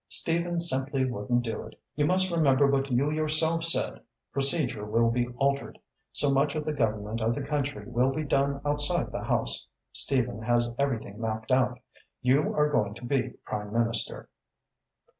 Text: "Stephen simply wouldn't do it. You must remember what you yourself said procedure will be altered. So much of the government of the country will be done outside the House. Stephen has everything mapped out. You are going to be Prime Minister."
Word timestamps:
"Stephen 0.09 0.59
simply 0.59 1.05
wouldn't 1.05 1.43
do 1.43 1.61
it. 1.61 1.79
You 1.95 2.07
must 2.07 2.31
remember 2.31 2.65
what 2.65 2.89
you 2.89 3.11
yourself 3.11 3.63
said 3.63 4.01
procedure 4.33 4.83
will 4.83 5.11
be 5.11 5.27
altered. 5.37 5.77
So 6.11 6.31
much 6.31 6.55
of 6.55 6.65
the 6.65 6.73
government 6.73 7.21
of 7.21 7.35
the 7.35 7.43
country 7.43 7.87
will 7.87 8.09
be 8.11 8.23
done 8.23 8.61
outside 8.65 9.11
the 9.11 9.23
House. 9.25 9.67
Stephen 9.93 10.41
has 10.41 10.73
everything 10.79 11.21
mapped 11.21 11.51
out. 11.51 11.79
You 12.19 12.51
are 12.55 12.71
going 12.71 12.95
to 12.95 13.05
be 13.05 13.29
Prime 13.45 13.71
Minister." 13.71 14.27